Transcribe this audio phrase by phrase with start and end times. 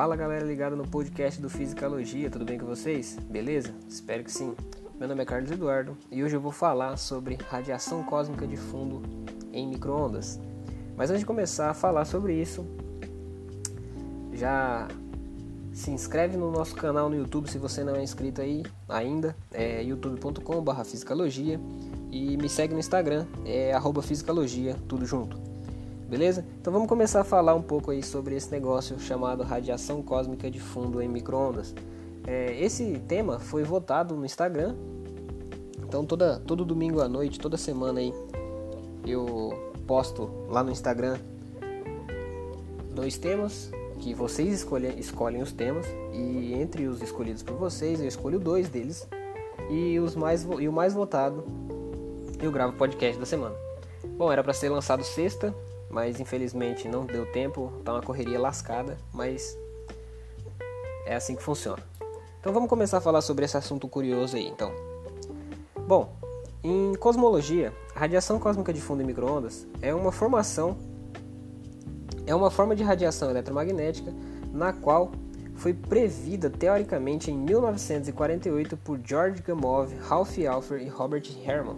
[0.00, 3.18] Fala galera ligada no podcast do Fisicalogia, tudo bem com vocês?
[3.28, 3.74] Beleza?
[3.86, 4.54] Espero que sim.
[4.98, 9.02] Meu nome é Carlos Eduardo e hoje eu vou falar sobre radiação cósmica de fundo
[9.52, 10.40] em microondas.
[10.96, 12.64] Mas antes de começar a falar sobre isso,
[14.32, 14.88] já
[15.70, 19.82] se inscreve no nosso canal no YouTube se você não é inscrito aí ainda, é
[19.82, 21.60] youtube.com/fisicalogia
[22.10, 23.72] e me segue no Instagram, é
[24.02, 25.49] @fisicalogia, tudo junto.
[26.10, 26.44] Beleza?
[26.60, 30.58] Então vamos começar a falar um pouco aí sobre esse negócio chamado radiação cósmica de
[30.58, 31.72] fundo em microondas.
[32.26, 34.74] É, esse tema foi votado no Instagram.
[35.78, 38.12] Então toda, todo domingo à noite, toda semana aí,
[39.06, 41.16] eu posto lá no Instagram
[42.92, 48.08] dois temas que vocês escolhem, escolhem os temas e entre os escolhidos por vocês eu
[48.08, 49.06] escolho dois deles
[49.70, 51.44] e os mais e o mais votado
[52.40, 53.54] eu gravo o podcast da semana.
[54.16, 55.54] Bom, era para ser lançado sexta,
[55.90, 59.58] mas infelizmente não deu tempo, tá uma correria lascada, mas
[61.04, 61.82] é assim que funciona.
[62.38, 64.72] Então vamos começar a falar sobre esse assunto curioso aí, então.
[65.86, 66.14] Bom,
[66.62, 70.78] em cosmologia, a radiação cósmica de fundo em microondas é uma formação
[72.26, 74.12] é uma forma de radiação eletromagnética
[74.52, 75.10] na qual
[75.56, 81.76] foi previda teoricamente em 1948 por George Gamow, Ralph Alpher e Robert Herman.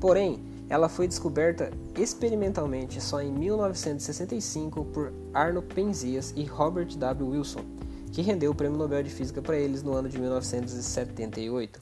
[0.00, 7.30] Porém, ela foi descoberta experimentalmente só em 1965 por Arno Penzias e Robert W.
[7.30, 7.64] Wilson,
[8.12, 11.80] que rendeu o Prêmio Nobel de Física para eles no ano de 1978.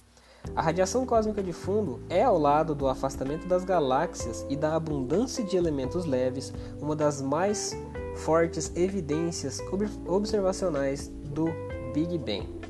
[0.54, 5.42] A radiação cósmica de fundo é, ao lado do afastamento das galáxias e da abundância
[5.42, 7.76] de elementos leves, uma das mais
[8.16, 9.60] fortes evidências
[10.06, 11.46] observacionais do
[11.92, 12.65] Big Bang.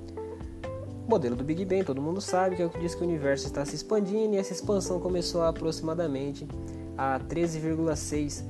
[1.06, 3.04] O modelo do Big Bang, todo mundo sabe, que é o que diz que o
[3.04, 6.48] universo está se expandindo e essa expansão começou aproximadamente
[6.98, 8.42] há 13,6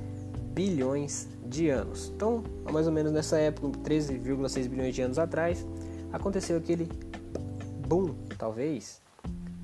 [0.54, 2.10] bilhões de anos.
[2.16, 5.66] Então, mais ou menos nessa época, 13,6 bilhões de anos atrás,
[6.10, 6.88] aconteceu aquele
[7.86, 9.02] boom, talvez,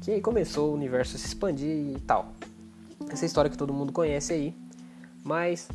[0.03, 2.35] que aí começou o universo a se expandir e tal.
[3.09, 4.55] Essa história que todo mundo conhece aí,
[5.25, 5.67] mas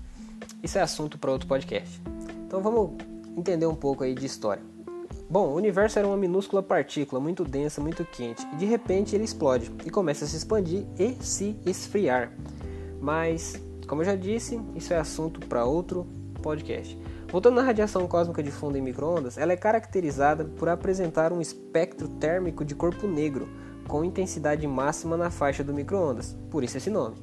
[0.61, 1.99] isso é assunto para outro podcast.
[2.45, 2.91] Então vamos
[3.35, 4.76] entender um pouco aí de história.
[5.29, 9.25] Bom, o universo era uma minúscula partícula muito densa, muito quente, e de repente ele
[9.25, 12.31] explode e começa a se expandir e se esfriar.
[13.01, 16.07] Mas, como eu já disse, isso é assunto para outro
[16.41, 16.97] podcast.
[17.29, 22.07] Voltando na radiação cósmica de fundo em microondas, ela é caracterizada por apresentar um espectro
[22.07, 23.49] térmico de corpo negro
[23.85, 27.17] com intensidade máxima na faixa do microondas, por isso esse nome.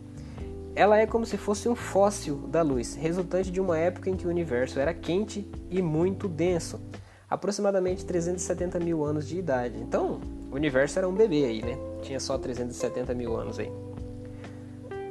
[0.77, 4.27] Ela é como se fosse um fóssil da luz, resultante de uma época em que
[4.27, 6.79] o universo era quente e muito denso
[7.35, 9.77] aproximadamente 370 mil anos de idade.
[9.79, 11.77] Então, o universo era um bebê aí, né?
[12.01, 13.71] Tinha só 370 mil anos aí.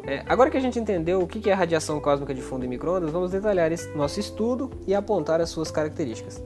[0.05, 2.67] É, agora que a gente entendeu o que é a radiação cósmica de fundo em
[2.67, 6.41] microondas, vamos detalhar esse nosso estudo e apontar as suas características.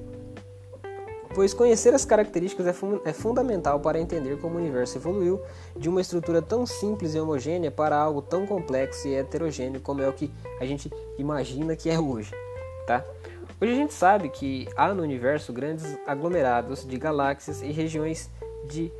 [1.33, 5.39] Pois conhecer as características é, fun é fundamental para entender como o universo evoluiu
[5.75, 10.09] de uma estrutura tão simples e homogênea para algo tão complexo e heterogêneo como é
[10.09, 12.31] o que a gente imagina que é hoje,
[12.87, 13.05] tá?
[13.59, 18.29] Hoje a gente sabe que há no universo grandes aglomerados de galáxias e regiões
[18.69, 18.91] de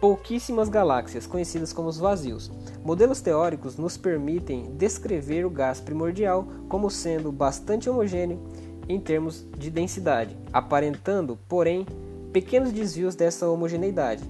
[0.00, 2.48] pouquíssimas galáxias, conhecidas como os vazios.
[2.84, 8.40] Modelos teóricos nos permitem descrever o gás primordial como sendo bastante homogêneo
[8.88, 11.84] em termos de densidade, aparentando, porém,
[12.32, 14.22] pequenos desvios dessa homogeneidade,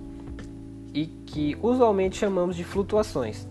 [0.95, 3.47] e que usualmente chamamos de flutuações.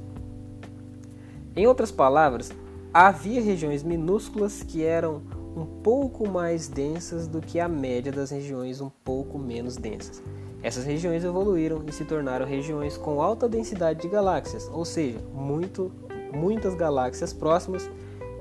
[1.55, 2.51] Em outras palavras,
[2.91, 5.21] havia regiões minúsculas que eram
[5.55, 10.21] um pouco mais densas do que a média das regiões um pouco menos densas.
[10.61, 15.91] Essas regiões evoluíram e se tornaram regiões com alta densidade de galáxias, ou seja, muito,
[16.33, 17.89] muitas galáxias próximas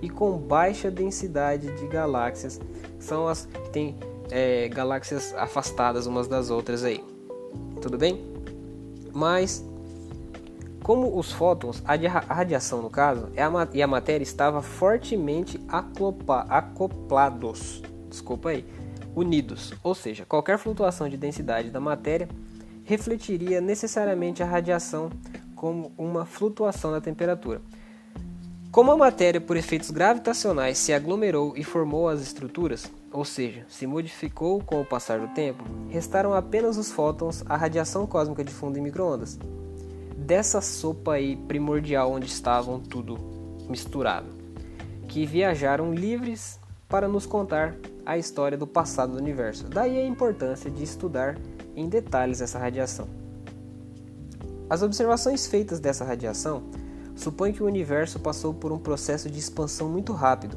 [0.01, 2.61] e com baixa densidade de galáxias.
[2.99, 3.97] São as que têm
[4.31, 7.05] é, galáxias afastadas umas das outras aí.
[7.81, 8.25] Tudo bem?
[9.13, 9.65] Mas
[10.83, 11.95] como os fótons, a
[12.35, 13.29] radiação no caso,
[13.73, 15.61] e a matéria estava fortemente
[16.49, 18.65] acoplados, desculpa aí,
[19.15, 22.29] unidos, ou seja, qualquer flutuação de densidade da matéria
[22.85, 25.09] refletiria necessariamente a radiação
[25.55, 27.63] como uma flutuação da temperatura.
[28.73, 33.87] Como a matéria, por efeitos gravitacionais, se aglomerou e formou as estruturas, ou seja, se
[33.87, 38.79] modificou com o passar do tempo, restaram apenas os fótons, a radiação cósmica de fundo
[38.79, 39.39] em microondas
[40.23, 43.19] dessa sopa aí primordial onde estavam tudo
[43.69, 44.29] misturado,
[45.09, 46.59] que viajaram livres
[46.89, 49.69] para nos contar a história do passado do universo.
[49.69, 51.39] Daí a importância de estudar
[51.77, 53.09] em detalhes essa radiação.
[54.69, 56.63] As observações feitas dessa radiação
[57.15, 60.57] supõem que o universo passou por um processo de expansão muito rápido,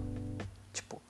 [0.72, 1.02] tipo,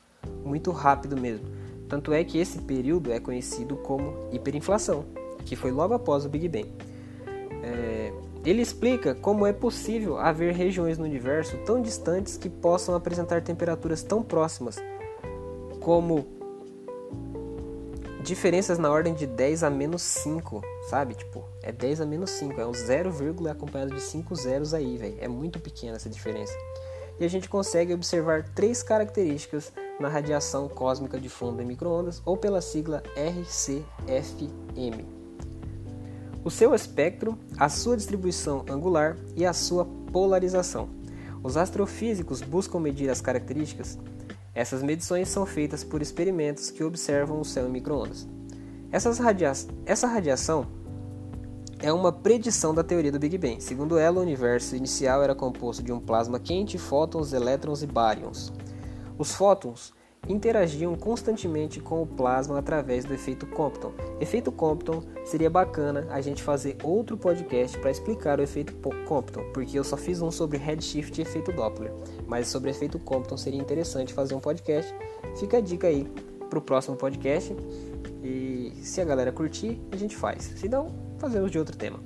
[0.44, 1.46] muito rápido mesmo,
[1.88, 5.06] Tanto é que esse período é conhecido como hiperinflação,
[5.46, 6.72] que foi logo após o Big Bang.
[7.64, 7.95] É,
[8.46, 14.04] ele explica como é possível haver regiões no universo tão distantes que possam apresentar temperaturas
[14.04, 14.78] tão próximas,
[15.80, 16.28] como
[18.24, 21.14] diferenças na ordem de 10 a menos 5, sabe?
[21.14, 23.12] Tipo, é 10 a menos 5, é um 0,
[23.50, 25.18] acompanhado de 5 zeros aí, velho.
[25.20, 26.54] É muito pequena essa diferença.
[27.20, 32.36] E a gente consegue observar três características na radiação cósmica de fundo em microondas, ou
[32.36, 35.06] pela sigla RCFM.
[36.46, 40.88] O seu espectro, a sua distribuição angular e a sua polarização.
[41.44, 44.00] Os astrofísicos buscam medir as características
[44.56, 48.26] essas medições são feitas por experimentos que observam o céu em microondas.
[49.22, 49.52] Radia
[49.86, 50.66] essa radiação
[51.80, 53.62] é uma predição da teoria do Big Bang.
[53.62, 58.54] Segundo ela, o universo inicial era composto de um plasma quente, fótons, elétrons e baryons.
[59.18, 59.94] Os fótons
[60.28, 63.94] interagiam constantemente com o plasma através do efeito Compton.
[64.20, 68.74] Efeito Compton seria bacana a gente fazer outro podcast para explicar o efeito
[69.06, 71.94] Compton, porque eu só fiz um sobre redshift e efeito Doppler,
[72.28, 74.94] mas sobre efeito Compton seria interessante fazer um podcast.
[75.40, 76.08] Fica a dica aí
[76.50, 77.56] para o próximo podcast
[78.24, 80.44] e se a galera curtir, a gente faz.
[80.56, 80.88] Se não,
[81.20, 82.00] fazemos de outro tema.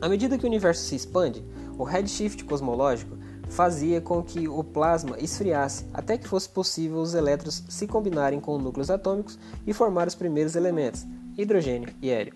[0.00, 1.44] À medida que o universo se expande,
[1.76, 3.19] o redshift cosmológico
[3.50, 8.56] fazia com que o plasma esfriasse até que fosse possível os elétrons se combinarem com
[8.56, 11.06] núcleos atômicos e formar os primeiros elementos,
[11.36, 12.32] hidrogênio e hélio.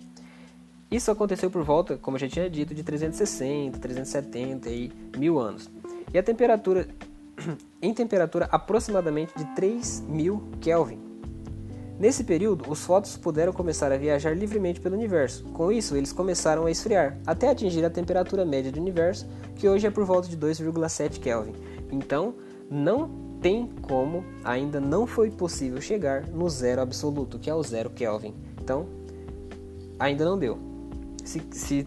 [0.90, 5.70] Isso aconteceu por volta, como eu já tinha dito, de 360, 370 e mil anos.
[6.12, 6.86] E a temperatura,
[7.80, 11.03] em temperatura aproximadamente de 3000 Kelvin.
[11.98, 15.44] Nesse período, os fótons puderam começar a viajar livremente pelo universo.
[15.52, 19.86] Com isso, eles começaram a esfriar, até atingir a temperatura média do universo, que hoje
[19.86, 21.52] é por volta de 2,7 Kelvin.
[21.92, 22.34] Então,
[22.68, 23.08] não
[23.40, 28.34] tem como, ainda não foi possível chegar no zero absoluto, que é o zero Kelvin.
[28.60, 28.86] Então,
[29.98, 30.58] ainda não deu.
[31.24, 31.86] Se, se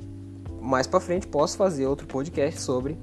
[0.61, 2.97] mais para frente posso fazer outro podcast sobre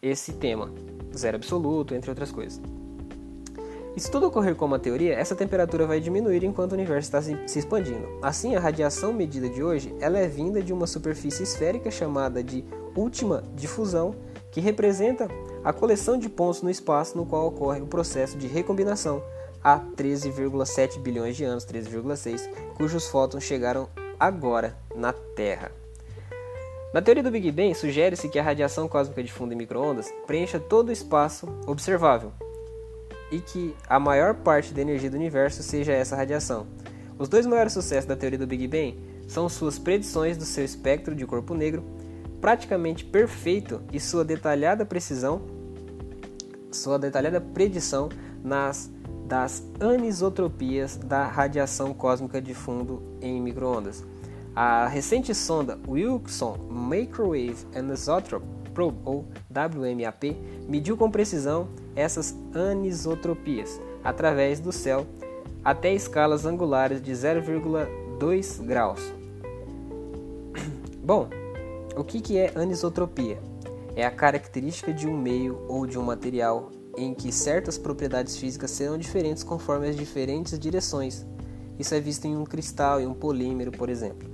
[0.00, 0.72] esse tema,
[1.14, 2.60] zero absoluto, entre outras coisas.
[3.96, 7.22] E se tudo ocorrer como a teoria, essa temperatura vai diminuir enquanto o universo está
[7.22, 8.06] se expandindo.
[8.20, 12.62] Assim, a radiação medida de hoje ela é vinda de uma superfície esférica chamada de
[12.94, 14.14] última difusão,
[14.52, 15.28] que representa
[15.64, 19.22] a coleção de pontos no espaço no qual ocorre o processo de recombinação
[19.64, 23.88] há 13,7 bilhões de anos, 13,6, cujos fótons chegaram
[24.20, 25.72] agora na Terra.
[26.92, 30.60] Na teoria do Big Bang, sugere-se que a radiação cósmica de fundo em microondas preencha
[30.60, 32.32] todo o espaço observável,
[33.30, 36.66] e que a maior parte da energia do universo seja essa radiação.
[37.18, 41.14] Os dois maiores sucessos da teoria do Big Bang são suas predições do seu espectro
[41.14, 41.82] de corpo negro,
[42.40, 45.42] praticamente perfeito, e sua detalhada precisão,
[46.70, 48.08] sua detalhada predição
[48.44, 48.90] nas
[49.26, 54.04] das anisotropias da radiação cósmica de fundo em microondas.
[54.54, 58.46] A recente sonda Wilson Microwave Anisotrope
[58.76, 60.36] Probe, ou WMAP,
[60.68, 65.06] mediu com precisão essas anisotropias através do céu
[65.64, 69.00] até escalas angulares de 0,2 graus.
[71.02, 71.30] Bom,
[71.96, 73.38] o que é anisotropia?
[73.96, 78.72] É a característica de um meio ou de um material em que certas propriedades físicas
[78.72, 81.24] serão diferentes conforme as diferentes direções.
[81.78, 84.28] Isso é visto em um cristal e um polímero, por exemplo.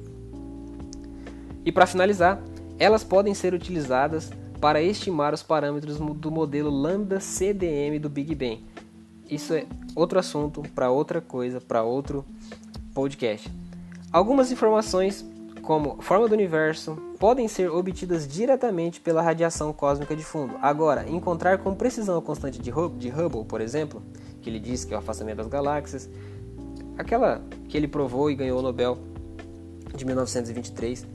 [1.64, 2.42] E para finalizar,
[2.82, 4.28] elas podem ser utilizadas
[4.60, 8.64] para estimar os parâmetros do modelo lambda CDM do Big Bang.
[9.30, 12.24] Isso é outro assunto para outra coisa, para outro
[12.92, 13.48] podcast.
[14.10, 15.24] Algumas informações,
[15.62, 20.56] como forma do universo, podem ser obtidas diretamente pela radiação cósmica de fundo.
[20.60, 24.02] Agora, encontrar com precisão a constante de Hubble, por exemplo,
[24.40, 26.10] que ele diz que é o afastamento das galáxias,
[26.98, 28.98] aquela que ele provou e ganhou o Nobel
[29.94, 31.11] de 1923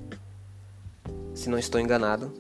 [1.38, 2.32] se não estou enganado,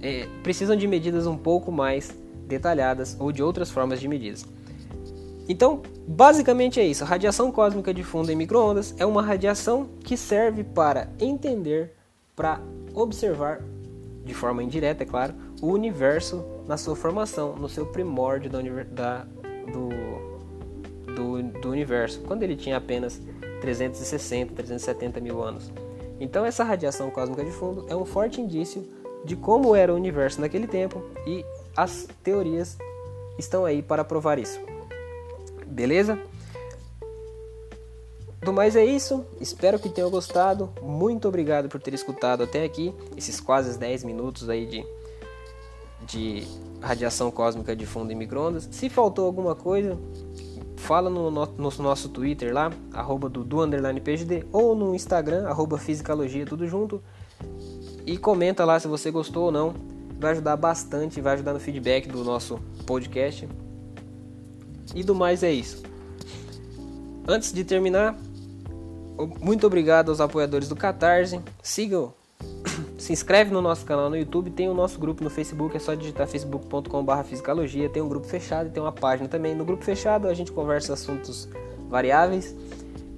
[0.00, 2.14] é, precisam de medidas um pouco mais
[2.46, 4.44] detalhadas ou de outras formas de medidas.
[5.48, 7.02] Então, basicamente é isso.
[7.02, 11.94] A radiação cósmica de fundo em microondas é uma radiação que serve para entender,
[12.36, 12.60] para
[12.94, 13.60] observar,
[14.24, 19.26] de forma indireta, é claro, o universo na sua formação, no seu primórdio da, da,
[19.72, 23.20] do, do, do universo, quando ele tinha apenas
[23.62, 25.72] 360, 370 mil anos.
[26.22, 28.88] Então, essa radiação cósmica de fundo é um forte indício
[29.24, 31.44] de como era o universo naquele tempo e
[31.76, 32.78] as teorias
[33.36, 34.60] estão aí para provar isso.
[35.66, 36.16] Beleza?
[38.40, 40.72] Do mais é isso, espero que tenham gostado.
[40.80, 44.86] Muito obrigado por ter escutado até aqui, esses quase 10 minutos aí de,
[46.06, 46.46] de
[46.80, 48.68] radiação cósmica de fundo em microondas.
[48.70, 49.98] Se faltou alguma coisa,
[50.82, 53.30] fala no, no, no nosso Twitter lá, arroba
[54.04, 57.00] PGD, ou no Instagram, arroba Fisicalogia, tudo junto.
[58.04, 59.74] E comenta lá se você gostou ou não.
[60.18, 63.48] Vai ajudar bastante, vai ajudar no feedback do nosso podcast.
[64.94, 65.82] E do mais é isso.
[67.26, 68.16] Antes de terminar,
[69.40, 71.40] muito obrigado aos apoiadores do Catarse.
[71.62, 72.12] Sigam,
[73.02, 75.92] se inscreve no nosso canal no YouTube, tem o nosso grupo no Facebook, é só
[75.92, 79.56] digitar facebook.com.br fisicalogia, tem um grupo fechado e tem uma página também.
[79.56, 81.48] No grupo fechado a gente conversa assuntos
[81.88, 82.54] variáveis,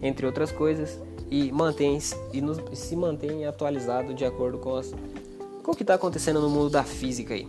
[0.00, 0.98] entre outras coisas,
[1.30, 1.98] e mantém
[2.32, 4.94] e, nos, se mantém atualizado de acordo com, as,
[5.62, 7.46] com o que está acontecendo no mundo da física aí.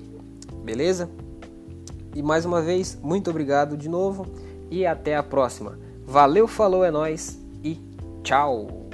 [0.61, 1.09] Beleza?
[2.13, 4.27] E mais uma vez, muito obrigado de novo
[4.69, 5.79] e até a próxima.
[6.05, 7.79] Valeu, falou, é nós e
[8.23, 8.84] tchau!